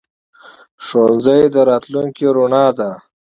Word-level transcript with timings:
ښوونځی 0.85 1.41
د 1.53 1.55
راتلونکي 1.69 2.25
رڼا 2.35 2.65
ده. 2.77 2.91